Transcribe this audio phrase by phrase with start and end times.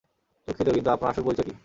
[0.47, 1.53] দুঃখিত, কিন্তু আপনার আসল পরিচয় কী?